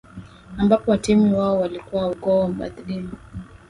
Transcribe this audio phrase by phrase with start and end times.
[0.57, 3.17] ambapo watemi wao walikuwa wa ukoo wa Bhatimba